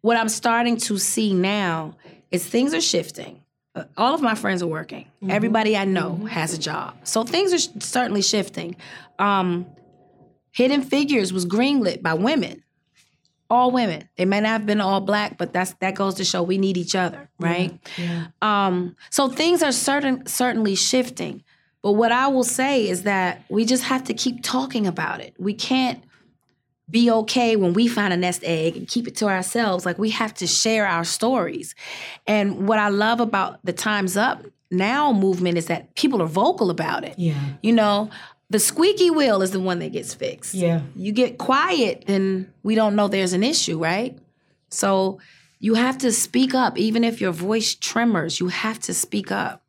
what 0.00 0.16
I'm 0.16 0.28
starting 0.28 0.76
to 0.78 0.98
see 0.98 1.34
now 1.34 1.96
is 2.30 2.46
things 2.46 2.74
are 2.74 2.80
shifting. 2.80 3.42
Uh, 3.74 3.84
all 3.96 4.14
of 4.14 4.22
my 4.22 4.34
friends 4.34 4.62
are 4.62 4.66
working. 4.66 5.04
Mm-hmm. 5.22 5.30
Everybody 5.30 5.76
I 5.76 5.84
know 5.84 6.12
mm-hmm. 6.12 6.26
has 6.26 6.54
a 6.54 6.58
job. 6.58 6.96
So 7.04 7.22
things 7.22 7.52
are 7.52 7.58
sh- 7.58 7.68
certainly 7.80 8.22
shifting. 8.22 8.76
Um, 9.18 9.66
Hidden 10.52 10.82
Figures 10.82 11.32
was 11.32 11.46
greenlit 11.46 12.02
by 12.02 12.14
women, 12.14 12.64
all 13.48 13.70
women. 13.70 14.08
They 14.16 14.24
may 14.24 14.40
not 14.40 14.48
have 14.48 14.66
been 14.66 14.80
all 14.80 15.00
black, 15.00 15.38
but 15.38 15.52
that's 15.52 15.74
that 15.74 15.94
goes 15.94 16.14
to 16.14 16.24
show 16.24 16.42
we 16.42 16.58
need 16.58 16.76
each 16.76 16.96
other, 16.96 17.28
right? 17.38 17.78
Yeah, 17.96 18.26
yeah. 18.42 18.66
Um, 18.66 18.96
so 19.10 19.28
things 19.28 19.62
are 19.62 19.72
certain 19.72 20.26
certainly 20.26 20.74
shifting. 20.74 21.44
But 21.82 21.92
what 21.92 22.12
I 22.12 22.26
will 22.26 22.44
say 22.44 22.88
is 22.88 23.04
that 23.04 23.44
we 23.48 23.64
just 23.64 23.84
have 23.84 24.04
to 24.04 24.14
keep 24.14 24.42
talking 24.42 24.86
about 24.86 25.20
it. 25.20 25.34
We 25.38 25.54
can't 25.54 26.02
be 26.90 27.10
okay 27.10 27.56
when 27.56 27.72
we 27.72 27.88
find 27.88 28.12
a 28.12 28.16
nest 28.16 28.42
egg 28.44 28.76
and 28.76 28.88
keep 28.88 29.06
it 29.06 29.16
to 29.16 29.26
ourselves. 29.26 29.86
Like 29.86 29.98
we 29.98 30.10
have 30.10 30.34
to 30.34 30.46
share 30.46 30.86
our 30.86 31.04
stories. 31.04 31.74
And 32.26 32.66
what 32.68 32.78
I 32.78 32.88
love 32.88 33.20
about 33.20 33.64
the 33.64 33.72
Time's 33.72 34.16
Up 34.16 34.44
Now 34.70 35.12
movement 35.12 35.58
is 35.58 35.66
that 35.66 35.94
people 35.94 36.22
are 36.22 36.26
vocal 36.26 36.70
about 36.70 37.04
it. 37.04 37.18
Yeah. 37.18 37.40
You 37.62 37.72
know, 37.72 38.10
the 38.50 38.58
squeaky 38.58 39.10
wheel 39.10 39.42
is 39.42 39.52
the 39.52 39.60
one 39.60 39.78
that 39.78 39.92
gets 39.92 40.12
fixed. 40.14 40.54
Yeah. 40.54 40.82
You 40.96 41.12
get 41.12 41.38
quiet, 41.38 42.04
then 42.06 42.52
we 42.62 42.74
don't 42.74 42.96
know 42.96 43.08
there's 43.08 43.32
an 43.32 43.44
issue, 43.44 43.78
right? 43.78 44.18
So 44.70 45.20
you 45.60 45.74
have 45.74 45.98
to 45.98 46.10
speak 46.10 46.54
up, 46.54 46.78
even 46.78 47.04
if 47.04 47.20
your 47.20 47.32
voice 47.32 47.74
tremors, 47.74 48.40
you 48.40 48.48
have 48.48 48.80
to 48.80 48.94
speak 48.94 49.30
up 49.30 49.62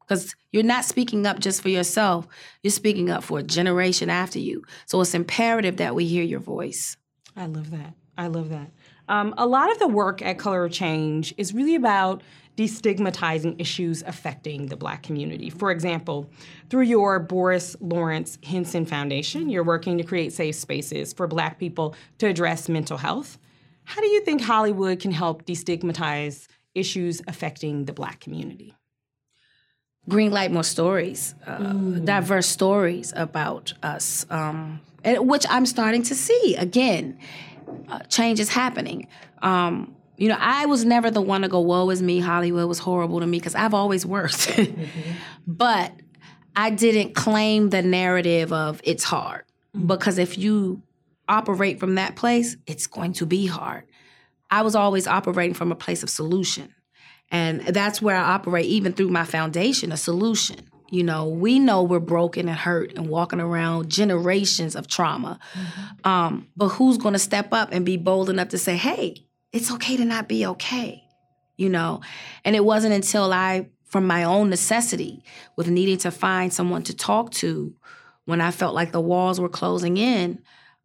because 0.00 0.34
you're 0.54 0.62
not 0.62 0.84
speaking 0.84 1.26
up 1.26 1.40
just 1.40 1.60
for 1.60 1.68
yourself, 1.68 2.28
you're 2.62 2.70
speaking 2.70 3.10
up 3.10 3.24
for 3.24 3.40
a 3.40 3.42
generation 3.42 4.08
after 4.08 4.38
you. 4.38 4.62
So 4.86 5.00
it's 5.00 5.12
imperative 5.12 5.78
that 5.78 5.96
we 5.96 6.06
hear 6.06 6.22
your 6.22 6.38
voice. 6.38 6.96
I 7.36 7.46
love 7.46 7.72
that. 7.72 7.94
I 8.16 8.28
love 8.28 8.50
that. 8.50 8.70
Um, 9.08 9.34
a 9.36 9.48
lot 9.48 9.72
of 9.72 9.80
the 9.80 9.88
work 9.88 10.22
at 10.22 10.38
Color 10.38 10.66
of 10.66 10.70
Change 10.70 11.34
is 11.38 11.52
really 11.52 11.74
about 11.74 12.22
destigmatizing 12.56 13.60
issues 13.60 14.04
affecting 14.04 14.66
the 14.66 14.76
Black 14.76 15.02
community. 15.02 15.50
For 15.50 15.72
example, 15.72 16.30
through 16.70 16.82
your 16.82 17.18
Boris 17.18 17.74
Lawrence 17.80 18.38
Henson 18.44 18.86
Foundation, 18.86 19.50
you're 19.50 19.64
working 19.64 19.98
to 19.98 20.04
create 20.04 20.32
safe 20.32 20.54
spaces 20.54 21.12
for 21.12 21.26
Black 21.26 21.58
people 21.58 21.96
to 22.18 22.28
address 22.28 22.68
mental 22.68 22.96
health. 22.96 23.38
How 23.82 24.00
do 24.00 24.06
you 24.06 24.20
think 24.20 24.40
Hollywood 24.40 25.00
can 25.00 25.10
help 25.10 25.46
destigmatize 25.46 26.46
issues 26.76 27.20
affecting 27.26 27.86
the 27.86 27.92
Black 27.92 28.20
community? 28.20 28.76
Greenlight 30.08 30.50
more 30.50 30.64
stories, 30.64 31.34
uh, 31.46 31.72
diverse 31.72 32.46
stories 32.46 33.12
about 33.16 33.72
us, 33.82 34.26
um, 34.30 34.80
and, 35.02 35.28
which 35.28 35.46
I'm 35.48 35.66
starting 35.66 36.02
to 36.04 36.14
see 36.14 36.56
again. 36.56 37.18
Uh, 37.88 38.00
change 38.00 38.40
is 38.40 38.50
happening. 38.50 39.08
Um, 39.42 39.94
you 40.16 40.28
know, 40.28 40.36
I 40.38 40.66
was 40.66 40.84
never 40.84 41.10
the 41.10 41.22
one 41.22 41.42
to 41.42 41.48
go, 41.48 41.60
"Woe 41.60 41.90
is 41.90 42.02
me." 42.02 42.20
Hollywood 42.20 42.68
was 42.68 42.78
horrible 42.78 43.20
to 43.20 43.26
me 43.26 43.38
because 43.38 43.54
I've 43.54 43.74
always 43.74 44.06
worked, 44.06 44.34
mm-hmm. 44.48 44.92
but 45.46 45.92
I 46.54 46.70
didn't 46.70 47.14
claim 47.14 47.70
the 47.70 47.82
narrative 47.82 48.52
of 48.52 48.80
it's 48.84 49.04
hard 49.04 49.44
mm-hmm. 49.74 49.86
because 49.86 50.18
if 50.18 50.38
you 50.38 50.82
operate 51.28 51.80
from 51.80 51.94
that 51.96 52.16
place, 52.16 52.56
it's 52.66 52.86
going 52.86 53.14
to 53.14 53.26
be 53.26 53.46
hard. 53.46 53.84
I 54.50 54.62
was 54.62 54.76
always 54.76 55.06
operating 55.06 55.54
from 55.54 55.72
a 55.72 55.74
place 55.74 56.02
of 56.02 56.10
solution. 56.10 56.74
And 57.34 57.62
that's 57.62 58.00
where 58.00 58.14
I 58.14 58.22
operate, 58.22 58.66
even 58.66 58.92
through 58.92 59.08
my 59.08 59.24
foundation, 59.24 59.90
a 59.90 59.96
solution. 59.96 60.70
You 60.88 61.02
know, 61.02 61.26
we 61.26 61.58
know 61.58 61.82
we're 61.82 61.98
broken 61.98 62.48
and 62.48 62.56
hurt 62.56 62.92
and 62.94 63.08
walking 63.08 63.40
around 63.40 63.90
generations 63.90 64.76
of 64.76 64.86
trauma. 64.86 65.40
Mm-hmm. 65.52 66.08
Um, 66.08 66.46
but 66.56 66.68
who's 66.68 66.96
going 66.96 67.14
to 67.14 67.18
step 67.18 67.48
up 67.52 67.70
and 67.72 67.84
be 67.84 67.96
bold 67.96 68.30
enough 68.30 68.50
to 68.50 68.58
say, 68.58 68.76
hey, 68.76 69.26
it's 69.50 69.72
okay 69.72 69.96
to 69.96 70.04
not 70.04 70.28
be 70.28 70.46
okay? 70.46 71.02
You 71.56 71.70
know? 71.70 72.02
And 72.44 72.54
it 72.54 72.64
wasn't 72.64 72.94
until 72.94 73.32
I, 73.32 73.68
from 73.84 74.06
my 74.06 74.22
own 74.22 74.48
necessity, 74.48 75.24
with 75.56 75.68
needing 75.68 75.98
to 75.98 76.12
find 76.12 76.52
someone 76.52 76.84
to 76.84 76.94
talk 76.94 77.32
to, 77.32 77.74
when 78.26 78.40
I 78.40 78.52
felt 78.52 78.76
like 78.76 78.92
the 78.92 79.00
walls 79.00 79.40
were 79.40 79.48
closing 79.48 79.96
in, 79.96 80.38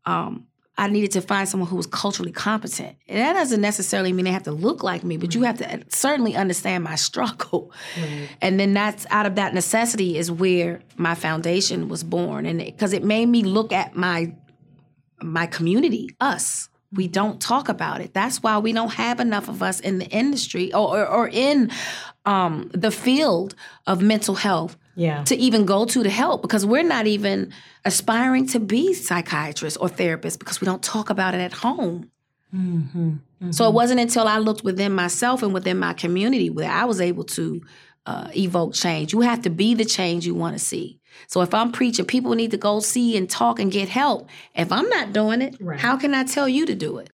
um, 0.06 0.48
I 0.80 0.88
needed 0.88 1.12
to 1.12 1.22
find 1.22 1.48
someone 1.48 1.70
who 1.70 1.76
was 1.76 1.88
culturally 1.88 2.32
competent. 2.32 2.96
And 3.10 3.20
that 3.20 3.34
doesn't 3.34 3.60
necessarily 3.60 4.14
mean 4.14 4.24
they 4.24 4.32
have 4.32 4.44
to 4.44 4.54
look 4.54 4.82
like 4.82 5.04
me, 5.04 5.18
but 5.18 5.36
you 5.36 5.44
have 5.44 5.58
to 5.58 5.84
certainly 5.90 6.38
understand 6.38 6.86
my 6.86 6.96
struggle. 7.10 7.74
Right. 8.00 8.30
And 8.42 8.58
then 8.58 8.74
that's 8.74 9.06
out 9.10 9.26
of 9.26 9.36
that 9.36 9.54
necessity 9.54 10.18
is 10.18 10.32
where 10.32 10.82
my 10.96 11.16
foundation 11.16 11.90
was 11.90 12.04
born. 12.04 12.46
And 12.46 12.60
because 12.60 12.94
it, 12.94 13.02
it 13.02 13.06
made 13.06 13.26
me 13.28 13.44
look 13.44 13.74
at 13.74 13.96
my 13.96 14.34
my 15.22 15.48
community, 15.48 16.16
us. 16.22 16.70
We 16.94 17.10
don't 17.10 17.42
talk 17.42 17.68
about 17.68 18.00
it. 18.00 18.14
That's 18.14 18.42
why 18.42 18.58
we 18.58 18.72
don't 18.72 18.94
have 18.94 19.20
enough 19.20 19.50
of 19.50 19.62
us 19.62 19.82
in 19.82 20.00
the 20.00 20.08
industry 20.08 20.74
or, 20.74 20.98
or, 20.98 21.08
or 21.08 21.28
in 21.28 21.72
um, 22.26 22.72
the 22.74 22.90
field 22.90 23.54
of 23.86 24.02
mental 24.02 24.36
health 24.36 24.78
yeah. 25.00 25.24
to 25.24 25.36
even 25.36 25.66
go 25.66 25.86
to 25.86 26.04
to 26.04 26.10
help 26.10 26.42
because 26.42 26.66
we're 26.66 26.84
not 26.84 27.08
even 27.08 27.54
aspiring 27.86 28.46
to 28.48 28.60
be 28.60 28.94
psychiatrists 28.94 29.78
or 29.78 29.88
therapists 29.88 30.38
because 30.38 30.60
we 30.60 30.66
don't 30.66 30.84
talk 30.84 31.10
about 31.10 31.34
it 31.34 31.40
at 31.40 31.54
home. 31.54 32.12
Mm-hmm. 32.54 33.10
Mm-hmm. 33.10 33.52
So 33.52 33.68
it 33.68 33.74
wasn't 33.74 34.02
until 34.02 34.28
I 34.28 34.40
looked 34.40 34.64
within 34.64 34.94
myself 34.94 35.42
and 35.42 35.54
within 35.54 35.80
my 35.80 35.94
community 35.94 36.50
where 36.50 36.70
I 36.70 36.86
was 36.86 37.00
able 37.00 37.24
to 37.26 37.62
uh, 38.06 38.30
evoke 38.36 38.74
change. 38.74 39.14
You 39.14 39.22
have 39.22 39.42
to 39.44 39.50
be 39.50 39.74
the 39.74 39.86
change 39.86 40.26
you 40.26 40.36
want 40.36 40.58
to 40.58 40.60
see. 40.60 41.00
So 41.28 41.42
if 41.42 41.54
I'm 41.54 41.72
preaching, 41.72 42.06
people 42.06 42.34
need 42.34 42.52
to 42.52 42.58
go 42.58 42.80
see 42.80 43.16
and 43.16 43.30
talk 43.30 43.60
and 43.60 43.72
get 43.72 43.88
help. 43.88 44.30
If 44.56 44.72
I'm 44.72 44.90
not 44.90 45.14
doing 45.14 45.42
it, 45.42 45.56
right. 45.60 45.80
how 45.80 45.96
can 45.96 46.14
I 46.14 46.24
tell 46.24 46.50
you 46.50 46.66
to 46.66 46.76
do 46.76 46.98
it? 46.98 47.10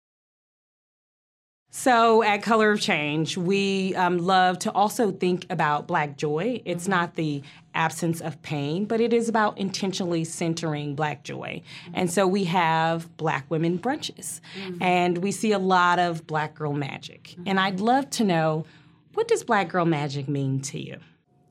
So 1.73 2.25
at 2.25 2.43
Color 2.43 2.73
of 2.73 2.81
Change, 2.81 3.37
we 3.37 3.95
um, 3.95 4.19
love 4.19 4.59
to 4.61 4.73
also 4.73 5.13
think 5.13 5.47
about 5.51 5.87
Black 5.87 6.17
joy. 6.17 6.61
It's 6.65 6.85
mm-hmm. 6.85 6.91
not 6.91 7.15
the 7.15 7.43
absence 7.75 8.21
of 8.21 8.43
pain, 8.43 8.87
but 8.87 9.01
it 9.01 9.13
is 9.13 9.29
about 9.29 9.57
intentionally 9.57 10.25
centering 10.25 10.97
Black 10.97 11.23
joy. 11.23 11.63
Mm-hmm. 11.85 11.93
And 11.95 12.11
so 12.11 12.27
we 12.27 12.45
have 12.45 13.17
Black 13.17 13.49
women 13.49 13.79
brunches, 13.79 14.41
mm-hmm. 14.61 14.83
and 14.83 15.19
we 15.19 15.31
see 15.31 15.53
a 15.53 15.61
lot 15.61 16.01
of 16.01 16.27
Black 16.27 16.57
girl 16.57 16.73
magic. 16.73 17.35
And 17.47 17.47
mm-hmm. 17.47 17.59
I'd 17.59 17.81
love 17.81 18.11
to 18.11 18.25
know 18.25 18.67
what 19.15 19.29
does 19.29 19.45
Black 19.45 19.69
girl 19.69 19.85
magic 19.85 20.29
mean 20.29 20.61
to 20.63 20.81
you? 20.81 20.99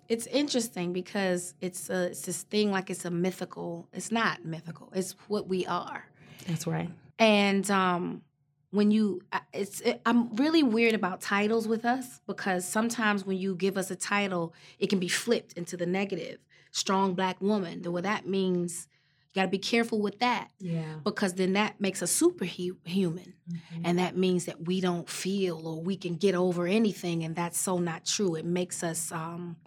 It's 0.10 0.28
interesting 0.28 0.92
because 0.92 1.54
it's 1.62 1.90
a, 1.90 2.08
it's 2.08 2.22
this 2.24 2.44
thing 2.44 2.72
like 2.72 2.90
it's 2.90 3.06
a 3.06 3.12
mythical. 3.12 3.88
It's 3.94 4.12
not 4.12 4.44
mythical. 4.44 4.92
It's 4.94 5.16
what 5.28 5.48
we 5.48 5.66
are. 5.66 6.06
That's 6.48 6.66
right. 6.68 6.90
And 7.20 7.70
um, 7.70 8.22
when 8.72 8.92
you 8.92 9.22
it's 9.54 9.82
it, 9.82 10.02
i'm 10.06 10.36
really 10.36 10.64
weird 10.64 10.94
about 10.94 11.22
titles 11.22 11.68
with 11.68 11.86
us 11.86 12.22
because 12.28 12.68
sometimes 12.68 13.26
when 13.26 13.38
you 13.38 13.56
give 13.56 13.78
us 13.78 13.90
a 13.90 13.96
title 13.96 14.54
it 14.78 14.90
can 14.90 15.00
be 15.00 15.08
flipped 15.08 15.54
into 15.54 15.78
the 15.78 15.86
negative. 15.86 16.40
Strong 16.72 17.16
black 17.16 17.42
woman. 17.42 17.82
Well 17.84 18.04
that 18.04 18.28
means 18.28 18.88
you 19.34 19.42
got 19.42 19.46
to 19.46 19.50
be 19.50 19.58
careful 19.58 20.02
with 20.02 20.20
that 20.20 20.50
yeah. 20.60 20.96
because 21.04 21.34
then 21.34 21.54
that 21.54 21.82
makes 21.82 22.04
us 22.04 22.12
superhuman. 22.12 23.34
Mm-hmm. 23.50 23.82
and 23.86 23.98
that 23.98 24.16
means 24.16 24.46
that 24.46 24.68
we 24.68 24.80
don't 24.80 25.10
feel 25.10 25.68
or 25.68 25.82
we 25.82 25.98
can 25.98 26.16
get 26.16 26.36
over 26.36 26.68
anything 26.68 27.24
and 27.24 27.36
that's 27.36 27.60
so 27.60 27.80
not 27.80 28.06
true. 28.06 28.36
It 28.36 28.46
makes 28.46 28.84
us 28.84 29.12
um 29.12 29.58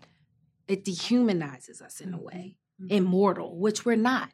it 0.69 0.85
dehumanizes 0.85 1.83
us 1.83 2.01
in 2.01 2.15
a 2.15 2.17
mm-hmm. 2.17 2.27
way. 2.27 2.57
Mm-hmm. 2.81 2.95
immortal 2.95 3.59
which 3.59 3.85
we're 3.85 3.97
not 3.97 4.31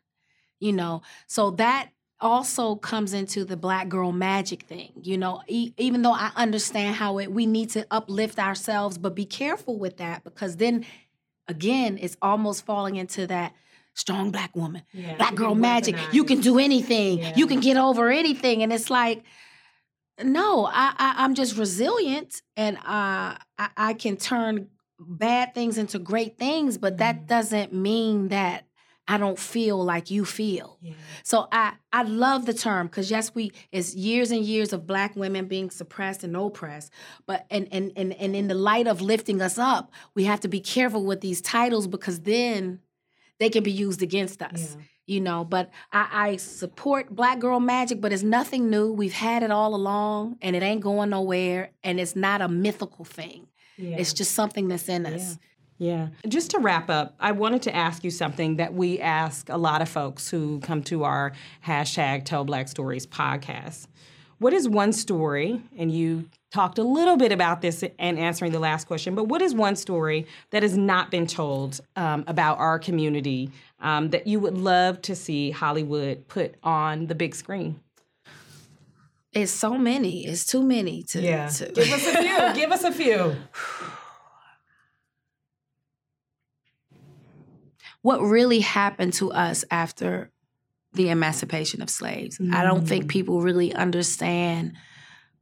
you 0.60 0.72
know? 0.72 1.02
So 1.26 1.50
that 1.52 1.90
also 2.20 2.75
comes 2.75 3.12
into 3.12 3.44
the 3.44 3.56
black 3.56 3.88
girl 3.88 4.12
magic 4.12 4.62
thing 4.62 4.90
you 5.02 5.16
know 5.16 5.42
e- 5.46 5.72
even 5.76 6.02
though 6.02 6.12
i 6.12 6.30
understand 6.37 6.96
how 6.96 7.18
it 7.18 7.30
we 7.30 7.46
need 7.46 7.70
to 7.70 7.87
uplift 7.90 8.38
ourselves 8.38 8.98
but 8.98 9.14
be 9.14 9.25
careful 9.25 9.78
with 9.78 9.98
that 9.98 10.25
because 10.25 10.56
then 10.56 10.84
again 11.46 11.98
it's 12.00 12.16
almost 12.20 12.64
falling 12.64 12.96
into 12.96 13.26
that 13.26 13.54
strong 13.94 14.30
black 14.30 14.54
woman 14.54 14.82
yeah, 14.92 15.16
black 15.16 15.34
girl 15.34 15.54
magic 15.54 15.96
you 16.12 16.25
can 16.25 16.40
do 16.40 16.58
anything 16.58 17.18
yeah. 17.18 17.32
you 17.37 17.46
can 17.46 17.60
get 17.60 17.76
over 17.76 18.10
anything 18.10 18.62
and 18.62 18.72
it's 18.72 18.90
like 18.90 19.22
no 20.22 20.66
i, 20.66 20.94
I 20.98 21.25
am 21.25 21.34
just 21.34 21.56
resilient 21.56 22.42
and 22.56 22.76
uh, 22.78 22.80
I, 23.58 23.68
I 23.76 23.94
can 23.94 24.16
turn 24.16 24.68
bad 25.00 25.54
things 25.54 25.78
into 25.78 25.98
great 25.98 26.37
things 26.38 26.78
but 26.78 26.98
that 26.98 27.22
mm. 27.22 27.26
doesn't 27.26 27.72
mean 27.72 28.28
that 28.28 28.67
I 29.09 29.17
don't 29.17 29.38
feel 29.38 29.83
like 29.83 30.11
you 30.11 30.27
feel. 30.27 30.79
Yeah. 30.83 30.93
So 31.23 31.49
I 31.50 31.73
I 31.93 32.03
love 32.03 32.45
the 32.45 32.53
term 32.53 32.87
because 32.88 33.11
yes, 33.11 33.35
we 33.35 33.53
it's 33.73 33.95
years 33.95 34.31
and 34.31 34.45
years 34.45 34.75
of 34.75 34.87
black 34.87 35.17
women 35.17 35.47
being 35.47 35.71
suppressed 35.71 36.23
and 36.23 36.37
oppressed. 36.37 36.93
But 37.27 37.47
and 37.50 37.67
and 37.73 37.91
and 37.97 38.12
and 38.12 38.37
in 38.37 38.49
the 38.49 38.55
light 38.55 38.87
of 38.87 39.00
lifting 39.00 39.41
us 39.41 39.59
up, 39.59 39.91
we 40.15 40.25
have 40.25 40.41
to 40.41 40.49
be 40.49 40.61
careful 40.61 41.05
with 41.05 41.23
these 41.23 41.41
titles 41.41 41.87
because 41.87 42.21
then 42.21 42.81
they 43.38 43.49
can 43.49 43.62
be 43.62 43.73
used 43.73 44.03
against 44.03 44.43
us. 44.43 44.77
Yeah. 44.77 44.83
You 45.07 45.21
know, 45.23 45.43
but 45.43 45.71
I, 45.91 46.09
I 46.12 46.37
support 46.37 47.09
Black 47.09 47.38
Girl 47.38 47.61
Magic, 47.61 47.99
but 47.99 48.12
it's 48.12 48.23
nothing 48.23 48.69
new. 48.69 48.93
We've 48.93 49.15
had 49.15 49.43
it 49.43 49.50
all 49.50 49.75
along, 49.75 50.37
and 50.43 50.55
it 50.55 50.62
ain't 50.62 50.83
going 50.83 51.09
nowhere. 51.09 51.71
And 51.83 51.99
it's 51.99 52.15
not 52.15 52.43
a 52.43 52.49
mythical 52.49 53.07
thing. 53.07 53.47
Yeah. 53.79 53.97
It's 53.97 54.12
just 54.12 54.33
something 54.33 54.69
that's 54.69 54.87
in 54.87 55.07
us. 55.07 55.38
Yeah. 55.78 56.08
Just 56.26 56.50
to 56.50 56.58
wrap 56.58 56.90
up, 56.90 57.14
I 57.20 57.32
wanted 57.32 57.62
to 57.62 57.75
ask 57.75 58.02
you 58.02 58.11
something 58.11 58.56
that 58.56 58.75
we 58.75 58.99
ask 58.99 59.49
a 59.49 59.56
lot 59.56 59.80
of 59.80 59.88
folks 59.88 60.28
who 60.28 60.58
come 60.61 60.82
to 60.85 61.04
our 61.04 61.32
hashtag 61.64 62.25
Tell 62.25 62.44
Black 62.44 62.68
Stories 62.68 63.06
podcast. 63.06 63.87
What 64.38 64.52
is 64.52 64.68
one 64.68 64.92
story, 64.92 65.61
and 65.76 65.90
you 65.90 66.28
talked 66.52 66.78
a 66.78 66.82
little 66.82 67.16
bit 67.16 67.32
about 67.32 67.61
this 67.61 67.82
in 67.82 68.18
answering 68.18 68.52
the 68.52 68.58
last 68.58 68.87
question, 68.87 69.14
but 69.14 69.25
what 69.25 69.42
is 69.42 69.54
one 69.54 69.76
story 69.76 70.26
that 70.50 70.62
has 70.62 70.76
not 70.76 71.11
been 71.11 71.26
told 71.26 71.80
um, 71.97 72.25
about 72.26 72.58
our 72.58 72.78
community 72.78 73.50
um, 73.80 74.11
that 74.11 74.26
you 74.26 74.40
would 74.40 74.56
love 74.56 75.02
to 75.02 75.14
see 75.14 75.50
Hollywood 75.50 76.26
put 76.28 76.54
on 76.62 77.06
the 77.06 77.14
big 77.14 77.35
screen? 77.35 77.80
It's 79.32 79.52
so 79.52 79.76
many. 79.76 80.26
It's 80.26 80.47
too 80.47 80.62
many 80.62 81.02
to. 81.04 81.20
Yeah. 81.20 81.49
To... 81.49 81.70
Give 81.73 81.92
us 81.92 82.06
a 82.06 82.23
few. 82.23 82.54
Give 82.54 82.73
us 82.73 82.85
a 82.85 82.92
few. 82.92 83.37
what 88.09 88.23
really 88.23 88.61
happened 88.61 89.12
to 89.12 89.31
us 89.31 89.67
after 89.71 90.31
the 90.95 91.11
emancipation 91.11 91.83
of 91.83 91.91
slaves. 91.91 92.38
Mm. 92.38 92.55
I 92.55 92.62
don't 92.62 92.88
think 92.88 93.05
mm. 93.05 93.09
people 93.09 93.43
really 93.43 93.75
understand 93.75 94.79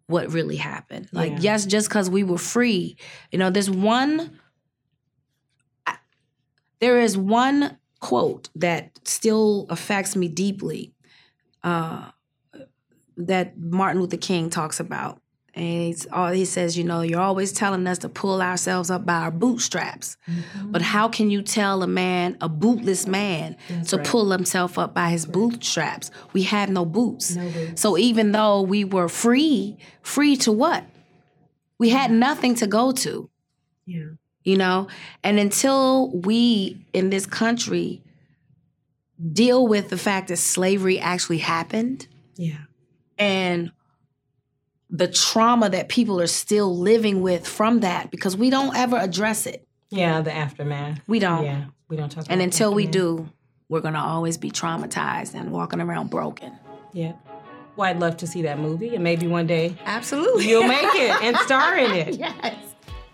what 0.08 0.32
really 0.32 0.56
happened. 0.56 1.08
Like, 1.12 1.30
yeah. 1.34 1.38
yes, 1.42 1.64
just 1.64 1.88
because 1.88 2.10
we 2.10 2.24
were 2.24 2.38
free, 2.38 2.96
you 3.30 3.38
know, 3.38 3.50
there's 3.50 3.70
one, 3.70 4.40
there 6.80 6.98
is 6.98 7.16
one 7.16 7.78
quote 8.00 8.48
that 8.56 8.98
still 9.04 9.66
affects 9.70 10.16
me 10.16 10.26
deeply 10.26 10.92
uh, 11.62 12.10
that 13.16 13.56
Martin 13.56 14.00
Luther 14.00 14.16
King 14.16 14.50
talks 14.50 14.80
about. 14.80 15.22
And 15.56 16.06
all 16.12 16.32
he 16.32 16.44
says, 16.44 16.76
you 16.76 16.84
know, 16.84 17.00
you're 17.00 17.20
always 17.20 17.50
telling 17.50 17.86
us 17.86 17.96
to 17.98 18.10
pull 18.10 18.42
ourselves 18.42 18.90
up 18.90 19.06
by 19.06 19.14
our 19.14 19.30
bootstraps. 19.30 20.18
Mm-hmm. 20.28 20.70
But 20.70 20.82
how 20.82 21.08
can 21.08 21.30
you 21.30 21.40
tell 21.40 21.82
a 21.82 21.86
man, 21.86 22.36
a 22.42 22.48
bootless 22.48 23.06
man, 23.06 23.56
That's 23.70 23.90
to 23.90 23.96
right. 23.96 24.06
pull 24.06 24.30
himself 24.30 24.78
up 24.78 24.92
by 24.92 25.08
his 25.08 25.26
right. 25.26 25.32
bootstraps? 25.32 26.10
We 26.34 26.42
had 26.42 26.68
no 26.68 26.84
boots. 26.84 27.34
no 27.34 27.48
boots. 27.48 27.80
So 27.80 27.96
even 27.96 28.32
though 28.32 28.60
we 28.60 28.84
were 28.84 29.08
free, 29.08 29.78
free 30.02 30.36
to 30.36 30.52
what? 30.52 30.84
We 31.78 31.88
had 31.88 32.10
nothing 32.10 32.54
to 32.56 32.66
go 32.66 32.92
to. 32.92 33.30
Yeah. 33.86 34.10
You 34.44 34.58
know? 34.58 34.88
And 35.24 35.38
until 35.38 36.10
we 36.10 36.84
in 36.92 37.08
this 37.08 37.24
country 37.24 38.02
deal 39.32 39.66
with 39.66 39.88
the 39.88 39.96
fact 39.96 40.28
that 40.28 40.36
slavery 40.36 40.98
actually 40.98 41.38
happened. 41.38 42.06
Yeah. 42.36 42.58
And 43.18 43.72
the 44.90 45.08
trauma 45.08 45.68
that 45.70 45.88
people 45.88 46.20
are 46.20 46.26
still 46.26 46.76
living 46.76 47.20
with 47.22 47.46
from 47.46 47.80
that 47.80 48.10
because 48.10 48.36
we 48.36 48.50
don't 48.50 48.76
ever 48.76 48.96
address 48.96 49.46
it. 49.46 49.66
Yeah, 49.90 50.20
the 50.20 50.34
aftermath. 50.34 51.00
We 51.06 51.18
don't. 51.18 51.44
Yeah, 51.44 51.64
we 51.88 51.96
don't 51.96 52.08
talk. 52.08 52.24
About. 52.24 52.32
And 52.32 52.42
until 52.42 52.74
we 52.74 52.86
do, 52.86 53.28
we're 53.68 53.80
gonna 53.80 54.02
always 54.02 54.36
be 54.36 54.50
traumatized 54.50 55.34
and 55.34 55.52
walking 55.52 55.80
around 55.80 56.10
broken. 56.10 56.52
yeah. 56.92 57.12
Well, 57.76 57.90
I'd 57.90 58.00
love 58.00 58.16
to 58.18 58.26
see 58.26 58.40
that 58.42 58.58
movie, 58.58 58.94
and 58.94 59.04
maybe 59.04 59.26
one 59.26 59.46
day 59.46 59.76
Absolutely. 59.84 60.48
you'll 60.48 60.66
make 60.66 60.94
it 60.94 61.22
and 61.22 61.36
star 61.36 61.76
in 61.76 61.90
it. 61.90 62.14
yes. 62.18 62.56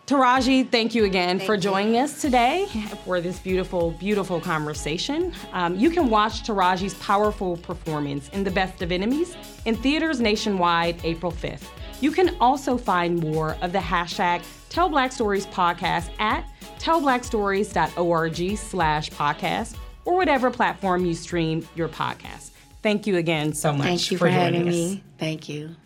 Taraji, 0.06 0.70
thank 0.70 0.94
you 0.94 1.04
again 1.04 1.40
for 1.40 1.56
joining 1.56 1.96
us 1.96 2.20
today 2.20 2.68
for 3.04 3.20
this 3.20 3.40
beautiful, 3.40 3.90
beautiful 3.92 4.40
conversation. 4.40 5.32
Um, 5.52 5.76
you 5.76 5.90
can 5.90 6.10
watch 6.10 6.44
Taraji's 6.44 6.94
powerful 6.94 7.56
performance 7.56 8.28
in 8.28 8.44
The 8.44 8.50
Best 8.52 8.82
of 8.82 8.92
Enemies 8.92 9.36
in 9.64 9.76
theaters 9.76 10.20
nationwide 10.20 10.96
April 11.04 11.32
5th. 11.32 11.68
You 12.00 12.10
can 12.10 12.36
also 12.40 12.76
find 12.76 13.20
more 13.20 13.56
of 13.62 13.72
the 13.72 13.78
hashtag 13.78 14.42
Tell 14.68 14.88
Black 14.88 15.12
Stories 15.12 15.46
podcast 15.46 16.10
at 16.18 16.44
tellblackstories.org 16.78 18.56
slash 18.58 19.10
podcast 19.10 19.76
or 20.04 20.16
whatever 20.16 20.50
platform 20.50 21.04
you 21.04 21.14
stream 21.14 21.66
your 21.76 21.88
podcast. 21.88 22.50
Thank 22.82 23.06
you 23.06 23.16
again 23.16 23.52
so 23.52 23.72
much 23.72 23.86
Thank 23.86 24.10
you 24.10 24.18
for, 24.18 24.28
joining 24.28 24.54
having 24.54 24.68
us. 24.68 24.74
me. 24.74 25.04
Thank 25.18 25.48
you. 25.48 25.76